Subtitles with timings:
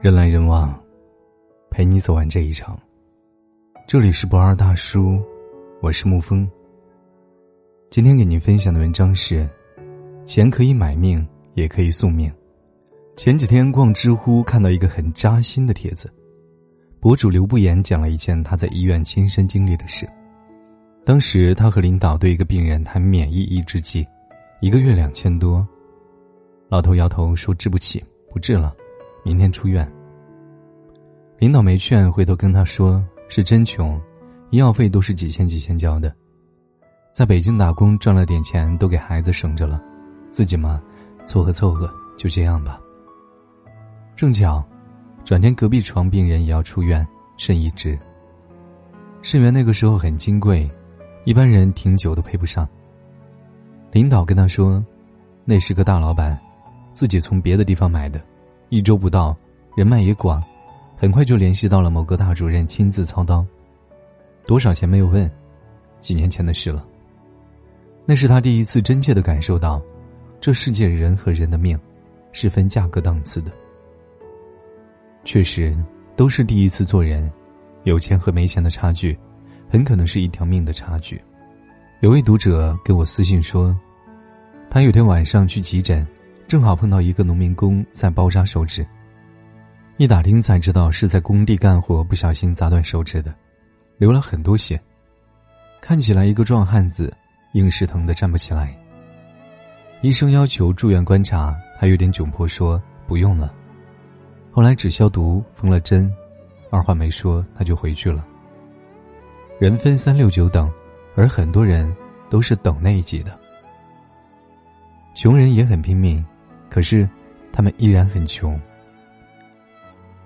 [0.00, 0.78] 人来人往，
[1.70, 2.78] 陪你走完这一场。
[3.86, 5.22] 这里是不二大叔，
[5.80, 6.48] 我是沐风。
[7.90, 9.48] 今天给您分享的文章是：
[10.24, 12.32] 钱可以买命，也可以送命。
[13.16, 16.12] 前几天逛知乎，看到一个很扎心的帖子，
[17.00, 20.08] 博主刘不言讲了一件他在医院亲身经历的事。
[21.04, 24.06] 当时他和领导对一个病人谈免疫抑制剂，
[24.60, 25.66] 一个月两千多。
[26.68, 28.74] 老头摇头说：“治不起，不治了，
[29.24, 29.90] 明天出院。”
[31.38, 34.00] 领导没劝，回头跟他说：“是真穷，
[34.50, 36.14] 医药费都是几千几千交的，
[37.12, 39.82] 在北京打工赚了点钱，都给孩子省着了，
[40.30, 40.80] 自己嘛，
[41.24, 42.78] 凑合凑合，就这样吧。”
[44.14, 44.64] 正巧，
[45.24, 47.04] 转天隔壁床病人也要出院，
[47.36, 47.98] 肾移植。
[49.22, 50.70] 肾源那个时候很金贵。
[51.24, 52.68] 一般人挺久都配不上。
[53.92, 54.84] 领导跟他说
[55.46, 56.38] ：“那是个大老板，
[56.92, 58.20] 自己从别的地方买的，
[58.74, 59.36] 一周不到，
[59.76, 60.42] 人脉也广，
[60.96, 63.46] 很快就联系到了某个大主任亲自操刀。
[64.44, 65.30] 多少钱没有问，
[66.00, 66.84] 几年前的事了。
[68.04, 69.80] 那是他第一次真切的感受到，
[70.40, 71.78] 这世界人和人的命，
[72.32, 73.52] 是分价格档次的。
[75.22, 75.72] 确实，
[76.16, 77.30] 都是第一次做人，
[77.84, 79.16] 有钱和没钱的差距。”
[79.70, 81.20] 很可能是一条命的差距。
[82.00, 83.76] 有位读者给我私信说，
[84.70, 86.06] 他有天晚上去急诊，
[86.46, 88.86] 正好碰到一个农民工在包扎手指。
[89.96, 93.34] 一打听才知道是在工地干活不小心砸断手指的，
[93.96, 94.80] 流了很多血。
[95.80, 97.14] 看起来一个壮汉子，
[97.52, 98.76] 硬是疼得站不起来。
[100.02, 103.54] 医生要求住院观察，他有点窘迫说不用了。
[104.50, 106.12] 后来只消毒，缝了针，
[106.70, 108.26] 二话没说他就回去了。
[109.58, 110.70] 人分三六九等，
[111.16, 111.94] 而很多人
[112.28, 113.38] 都是等那一级的。
[115.14, 116.24] 穷人也很拼命，
[116.74, 117.08] 可是
[117.52, 118.60] 他们依然很穷。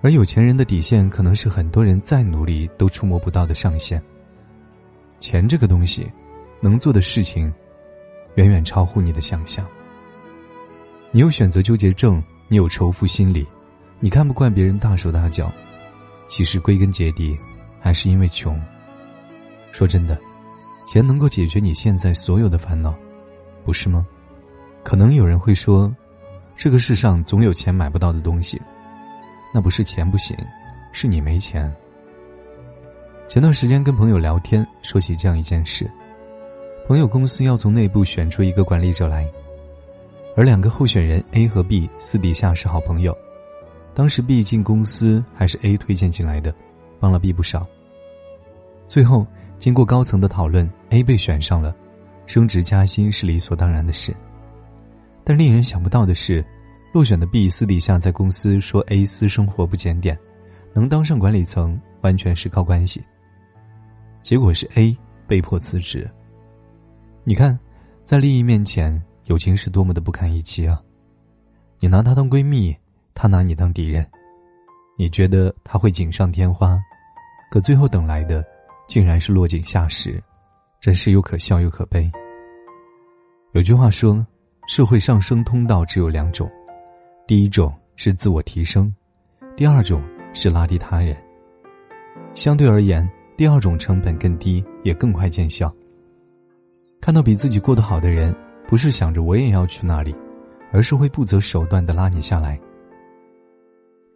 [0.00, 4.02] 而有钱人的底线，可能是很多人再努力都触摸不到的上限。
[5.20, 6.10] 钱这个东西，
[6.58, 7.52] 能做的事情，
[8.36, 9.68] 远远超乎你的想象。
[11.10, 13.46] 你有选择纠结症，你有仇富心理，
[14.00, 15.52] 你看不惯别人大手大脚，
[16.30, 17.38] 其实归根结底，
[17.78, 18.58] 还是因为穷。
[19.70, 20.18] 说真的，
[20.86, 22.94] 钱能够解决你现在所有的烦恼，
[23.66, 24.06] 不是吗？
[24.82, 25.94] 可能有人会说，
[26.58, 28.60] 这个世上总有钱买不到的东西，
[29.54, 30.36] 那不是钱不行，
[30.90, 31.72] 是你没钱。
[33.28, 35.88] 前段时间跟朋友聊天，说起这样一件事：
[36.88, 39.24] 朋友公司要从内部选出一个管理者来，
[40.36, 43.16] 而两个候选人 A 和 B 私底下是好朋友，
[43.94, 46.52] 当时 B 进公司还是 A 推荐进来的，
[46.98, 47.64] 帮了 B 不少。
[48.88, 49.24] 最后。
[49.58, 51.74] 经过高层的讨论，A 被选上了，
[52.26, 54.14] 升职加薪是理所当然的事。
[55.28, 56.42] 但令人想不到的是，
[56.90, 60.18] 落选的 B 私底下在公司说 A 私生活不检点，
[60.72, 63.04] 能当上管理层完全是靠关系。
[64.22, 64.96] 结果是 A
[65.26, 66.10] 被迫辞职。
[67.24, 67.58] 你看，
[68.06, 70.80] 在利益面前，友情是多么的不堪一击啊！
[71.78, 72.74] 你拿她当闺蜜，
[73.12, 74.06] 她拿你当敌人，
[74.96, 76.80] 你觉得她会锦上添花，
[77.50, 78.42] 可最后等来的。
[78.86, 80.18] 竟然是落井下石，
[80.80, 82.10] 真是又可笑又可悲。
[83.52, 84.26] 有句话说，
[84.68, 86.46] 社会上升通道只有两种，
[87.26, 88.94] 第一种是自我提升，
[89.56, 90.02] 第二种
[90.34, 91.16] 是拉低他人。
[92.34, 95.74] 相对而言，第二种成本更低，也更快见效。
[97.00, 98.32] 看到比自己过得好的人，
[98.66, 100.14] 不是想着我也要去那里，
[100.70, 102.60] 而是会不择手段的拉你下来。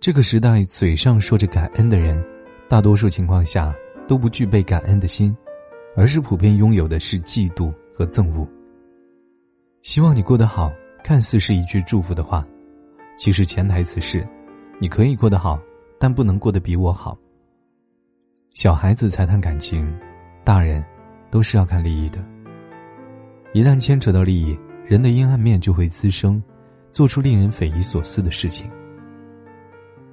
[0.00, 2.22] 这个时代，嘴上说着感恩的人，
[2.68, 3.74] 大多数情况下。
[4.08, 5.34] 都不具备感恩的心，
[5.96, 8.46] 而是普遍拥有的是嫉妒和憎恶。
[9.82, 10.72] 希望你过得好，
[11.02, 12.46] 看似是一句祝福的话，
[13.18, 14.26] 其实潜台词是：
[14.78, 15.60] 你可以过得好，
[15.98, 17.18] 但不能过得比我好。
[18.54, 19.92] 小孩子才谈感情，
[20.44, 20.84] 大人
[21.32, 22.24] 都是要看利益的。
[23.52, 24.56] 一旦牵扯到利益，
[24.86, 26.40] 人的阴暗面就会滋生，
[26.92, 28.70] 做出令人匪夷所思的事情。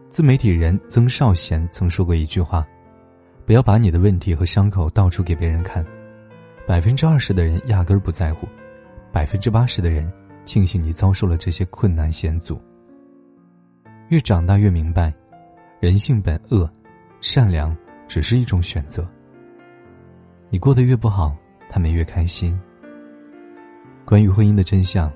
[0.07, 2.66] 自媒体人曾少贤曾说过一句话。
[3.45, 5.86] 不要把你的问题和伤口到处给别人看，
[6.68, 8.48] 百分之二十的人压根儿不在乎，
[9.11, 10.11] 百分之八十的人
[10.45, 12.59] 庆幸你遭受了这些困难险阻。
[14.09, 15.13] 越长大越明白，
[15.79, 16.69] 人性本恶，
[17.21, 17.75] 善良
[18.07, 19.07] 只是一种选择。
[20.50, 21.35] 你过得越不好，
[21.69, 22.59] 他们越开心。
[24.06, 25.11] 关于婚姻的真相，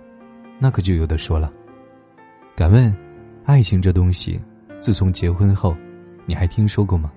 [0.60, 1.52] 那可就有的说了。
[2.56, 2.96] 敢问，
[3.46, 4.40] 爱情这东西，
[4.80, 5.76] 自从结婚后，
[6.28, 7.12] 你还听说过吗？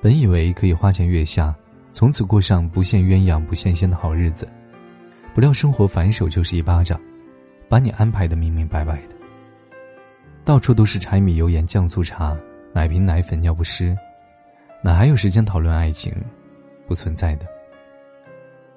[0.00, 1.54] 本以为可以花前月下，
[1.92, 4.48] 从此过上不羡鸳鸯不羡仙的好日子，
[5.38, 7.00] 不料生活反手就是一巴掌，
[7.68, 9.14] 把你安排的明明白白的。
[10.44, 12.36] 到处都是柴米油盐酱醋茶、
[12.72, 13.96] 奶瓶奶粉尿不湿，
[14.82, 16.12] 哪还有时间讨论爱情？
[16.88, 17.46] 不存在的。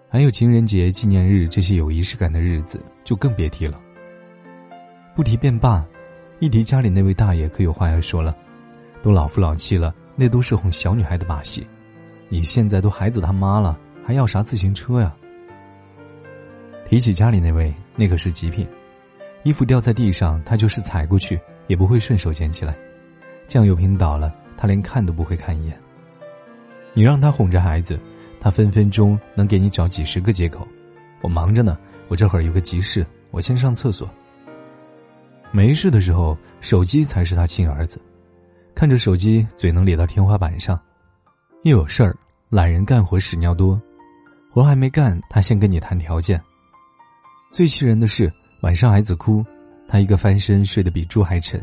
[0.08, 3.82] 还有情人节、纪念日这些有仪式感的日子，就更别提了。
[5.16, 5.84] 不提便罢，
[6.38, 8.38] 一提家里那位大爷，可有话要说了。
[9.02, 11.66] 都老夫老妻了，那都是哄小女孩的把戏。
[12.30, 15.12] 你现在都孩子他妈了，还要啥自行车呀？
[16.92, 18.68] 比起家里那位，那可是极品。
[19.44, 22.78] 衣服掉在地上，他就是踩过去也不会顺手捡起来。
[23.48, 25.80] 酱油瓶倒了，他连看都不会看一眼。
[26.94, 27.98] 你让他哄着孩子，
[28.42, 30.68] 他分分钟能给你找几十个借口。
[31.22, 31.78] 我忙着呢，
[32.10, 34.10] 我这会儿有个急事，我先上厕所。
[35.50, 38.02] 没事的时候，手机才是他亲儿子。
[38.76, 40.78] 看着手机，嘴能咧到天花板上；
[41.64, 42.14] 一有事儿，
[42.50, 43.82] 懒人干活屎尿多，
[44.52, 46.38] 活还没干，他先跟你谈条件。
[47.52, 48.32] 最气人的是，
[48.62, 49.46] 晚上孩子哭，
[49.86, 51.62] 他一个翻身睡得比猪还沉，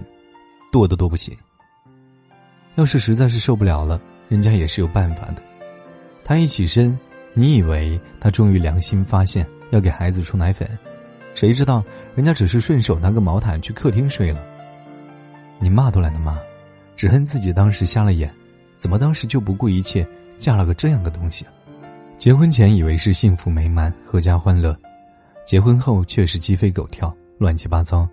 [0.70, 1.34] 跺都跺不醒。
[2.74, 3.98] 要是实在是受不了了，
[4.28, 5.42] 人家也是有办法的。
[6.22, 6.96] 他一起身，
[7.32, 10.68] 你以为他终于良心发现要给孩子冲奶粉，
[11.34, 11.82] 谁知道
[12.14, 14.44] 人家只是顺手拿个毛毯去客厅睡了。
[15.58, 16.38] 你骂都懒得骂。
[16.96, 18.28] 只恨自己当时瞎了眼，
[18.76, 20.06] 怎么当时就不顾一切
[20.36, 21.46] 嫁了个这样的东西？
[22.18, 24.76] 结婚前以为是幸福美满、阖家欢乐，
[25.48, 28.06] 结婚后却是鸡飞狗跳、乱七八糟。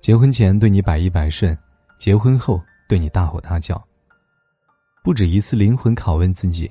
[0.00, 1.58] 结婚前对你百依百顺，
[1.98, 3.82] 结婚后对你大吼大叫。
[5.02, 6.70] 不止一次灵魂拷问自己：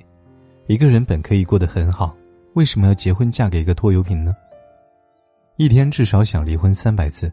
[0.68, 2.15] 一个人本可以过得很好，
[2.53, 4.33] 为什么要结婚嫁给一个拖油瓶呢？
[5.57, 7.30] 一天至少想离婚三百次，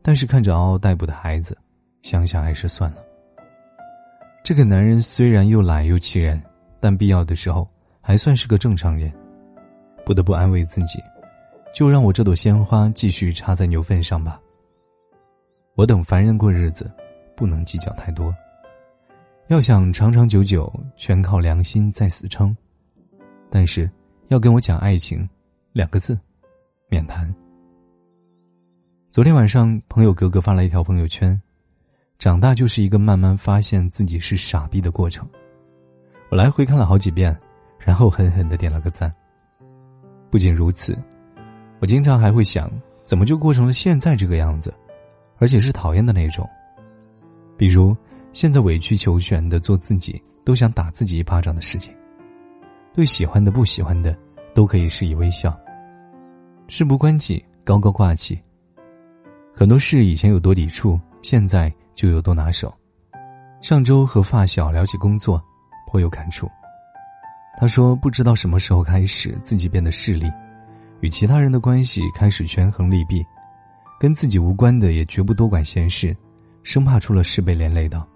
[0.00, 1.58] 但是看着嗷嗷待哺的孩子。
[2.02, 2.98] 想想还是算了。
[4.44, 6.40] 这个男人虽然又懒又气人，
[6.78, 7.68] 但必要的时候
[8.00, 9.12] 还算是个正常人。
[10.04, 11.00] 不得不安慰自己，
[11.72, 14.40] 就让我这朵鲜花继续插在牛粪上吧。
[15.74, 16.90] 我等凡人过日子，
[17.34, 18.34] 不能计较太多。
[19.48, 22.54] 要想长长久久，全靠良心在死撑。
[23.50, 23.90] 但是，
[24.28, 25.28] 要跟我讲爱情，
[25.72, 26.18] 两个字，
[26.88, 27.34] 免谈。
[29.10, 31.40] 昨天晚上，朋友格格发了一条朋友圈。
[32.18, 35.28] 长大就是一个慢慢发现自己是傻逼的过程。
[36.30, 37.36] 我来回看了好几遍，
[37.78, 39.12] 然后狠狠的点了个赞。
[40.30, 40.96] 不仅如此，
[41.82, 42.70] 我经常还会想，
[43.02, 44.72] 怎么就过成了现在这个样子，
[45.38, 46.48] 而且是讨厌的那种。
[47.56, 47.96] 比如
[48.32, 51.92] 现在委曲求全的做自己，都想打自己一巴掌的事情。
[52.94, 54.16] 对喜欢的、不喜欢的，
[54.54, 55.58] 都可以施以微笑。
[56.68, 58.40] 事不关己，高高挂起。
[59.52, 61.70] 很多事以前有多抵触，现在。
[61.94, 62.72] 就有多拿手。
[63.60, 65.40] 上周和发小聊起工作，
[65.86, 66.50] 颇有感触。
[67.58, 70.32] 他说：“不知道什么时候开始，自己变得势利，
[71.02, 73.22] 与其他人的关系开始权衡利弊，
[74.00, 76.16] 跟自己无关的也绝不多管闲事，
[76.62, 78.08] 生怕出了事被连累到。”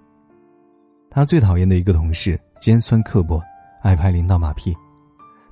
[1.11, 3.43] 他最讨厌的一个同事，尖酸刻薄，
[3.83, 4.75] 爱拍领导马屁，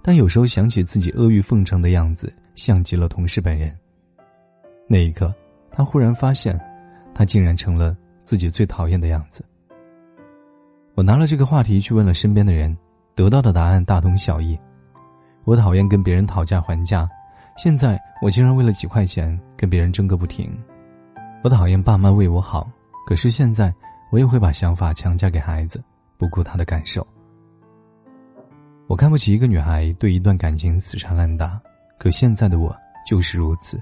[0.00, 3.76] 但有时候想起自己阿谀奉承的样子，像极了同事本人。
[4.88, 5.34] 那一刻，
[5.70, 6.58] 他忽然发现，
[7.14, 7.94] 他竟然成了。
[8.24, 9.44] 自己最讨厌的样子。
[10.94, 12.74] 我拿了这个话题去问了身边的人，
[13.14, 14.58] 得到的答案大同小异。
[15.44, 17.06] 我讨厌跟别人讨价还价，
[17.56, 20.52] 现在我竟然为了几块钱跟别人争个不停。
[21.42, 22.70] 我讨厌爸妈为我好，
[23.06, 23.72] 可是现在
[24.10, 25.82] 我也会把想法强加给孩子，
[26.16, 27.06] 不顾他的感受。
[28.86, 31.60] 我看不起一个女孩对一段感情死缠烂打，
[31.98, 32.74] 可现在的我
[33.06, 33.80] 就是如此。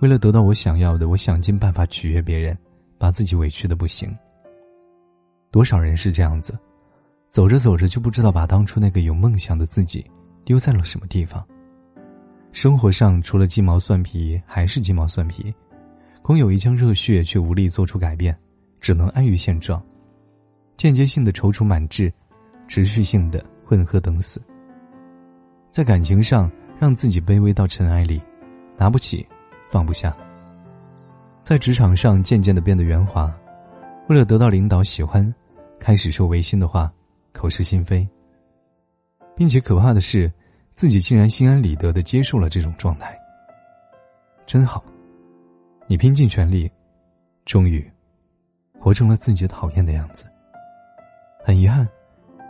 [0.00, 2.56] 为了得到我想要的，我想尽办法取悦别人。
[2.96, 4.16] 把自己委屈的不行。
[5.50, 6.58] 多少人是这样子，
[7.28, 10.10] 走着走着就不知道把当初那个有梦想的自己
[10.42, 11.44] 丢在了什么地方。
[12.54, 15.52] 生活上除了鸡毛蒜皮还是鸡毛蒜皮，
[16.22, 18.34] 空有一腔热血却无力做出改变，
[18.80, 19.84] 只能安于现状，
[20.76, 22.12] 间接性的踌躇满志，
[22.68, 24.40] 持续性的混喝等死。
[25.72, 28.22] 在感情上让自己卑微到尘埃里，
[28.76, 29.26] 拿不起，
[29.64, 30.16] 放不下。
[31.42, 33.36] 在职场上渐渐的变得圆滑，
[34.08, 35.34] 为了得到领导喜欢，
[35.80, 36.90] 开始说违心的话，
[37.32, 38.08] 口是心非。
[39.36, 40.32] 并且可怕的是，
[40.74, 43.16] 自己竟然心安理得的接受了这种状态。
[44.44, 44.84] 真好，
[45.86, 46.68] 你拼尽全力，
[47.44, 47.88] 终于，
[48.80, 50.26] 活成了自己讨厌的样子。
[51.44, 51.88] 很遗憾，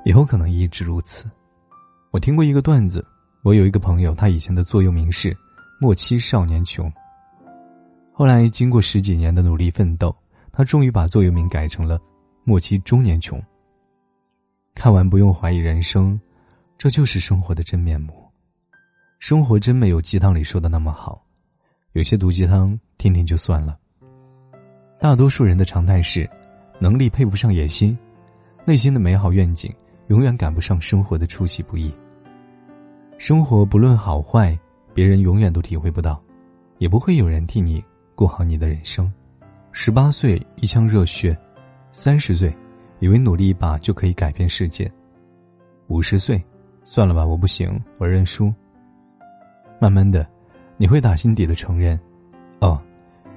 [0.07, 1.31] 以后可能一直如此。
[2.13, 3.05] 我听过一个段子，
[3.43, 5.37] 我有一个朋友，他以前的座右铭是
[5.79, 6.91] “莫欺少年穷”。
[8.11, 10.15] 后来，经过十几年的努力奋斗，
[10.51, 12.01] 他终于把座右铭改成了
[12.43, 13.39] “莫欺中年穷”。
[14.75, 16.19] 看完不用怀疑人生，
[16.77, 18.13] 这就是生活的真面目。
[19.19, 21.25] 生活真没有鸡汤里说的那么好，
[21.93, 23.79] 有些毒鸡汤听听就算了。
[25.01, 26.29] 大多数人的常态是，
[26.79, 27.97] 能力配不上野心，
[28.65, 29.73] 内心的美好愿景
[30.09, 31.95] 永远赶不上生活的出其不意。
[33.17, 34.59] 生活不论好坏，
[34.93, 36.23] 别人永远都体会不到，
[36.79, 37.83] 也不会有人替你
[38.15, 39.11] 过好你的人生。
[39.73, 41.37] 十八岁一腔热血，
[41.91, 42.55] 三十岁
[42.99, 44.91] 以为努力一把就可以改变世界，
[45.87, 46.43] 五十岁
[46.85, 48.53] 算了吧，我不行，我认输。
[49.81, 50.27] 慢慢的，
[50.77, 51.99] 你会打心底的承认，
[52.61, 52.81] 哦。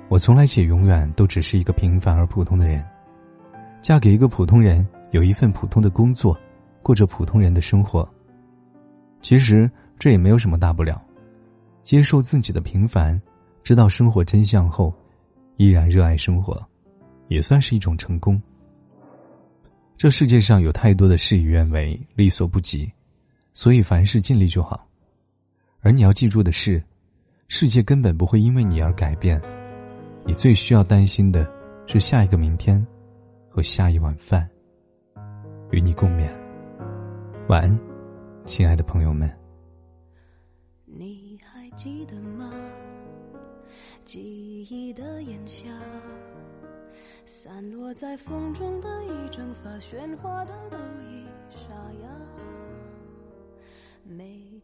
[0.09, 2.81] 我从来且永远都只是一个平凡而普通的人，
[3.81, 6.37] 嫁给一个普通人，有一份普通的工作，
[6.81, 8.07] 过着普通人的生活。
[9.21, 11.01] 其实这也没有什么大不了，
[11.83, 13.21] 接受自己的平凡，
[13.63, 14.93] 知道生活真相后，
[15.57, 16.57] 依然热爱生活，
[17.27, 18.41] 也算是一种成功。
[19.97, 22.89] 这世界上有太多的事与愿违、力所不及，
[23.57, 24.87] 所以凡事尽力就好。
[25.79, 26.79] 而你要记住的是，
[27.47, 29.41] 世界根本不会因为你而改变。
[30.23, 31.51] 你最需要担心的，
[31.87, 32.85] 是下一个明天，
[33.49, 34.47] 和下一碗饭。
[35.71, 36.29] 与你共勉。
[37.49, 37.79] 晚安，
[38.45, 39.27] 亲爱的朋友们。
[40.85, 42.53] 你还记得吗？
[44.05, 45.65] 记忆的炎夏，
[47.25, 50.77] 散落在风中的一整发，喧哗的都
[51.09, 51.76] 已沙。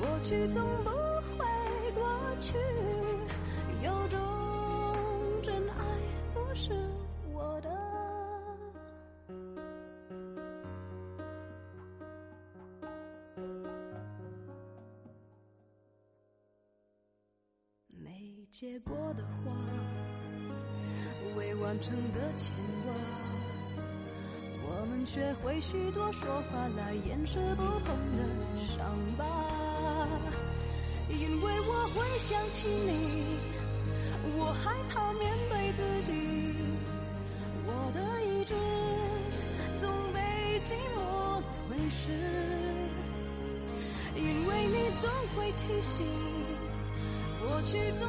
[0.00, 1.44] 过去总不会
[1.94, 2.04] 过
[2.40, 2.54] 去，
[3.82, 4.18] 有种
[5.42, 5.74] 真爱
[6.34, 6.72] 不是
[7.32, 7.70] 我的。
[17.88, 18.36] 没。
[18.52, 19.52] 结果的花，
[21.36, 22.54] 未完成的牵
[22.86, 22.94] 挂，
[24.64, 28.24] 我们学会许多说法来掩饰不碰的
[28.66, 29.55] 伤疤。
[31.08, 33.38] 因为我会想起你，
[34.36, 36.12] 我害怕面对自己，
[37.66, 38.54] 我的意志
[39.80, 40.18] 总被
[40.64, 42.08] 寂寞吞噬。
[44.16, 46.06] 因为你总会提醒，
[47.40, 48.08] 过去总